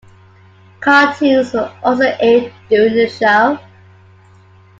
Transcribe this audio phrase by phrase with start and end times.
[0.79, 3.59] Cartoons were also aired during the show.